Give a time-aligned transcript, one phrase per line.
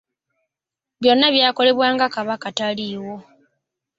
[0.99, 3.15] Byonna byakolebwa nga Kabaka taliiwo.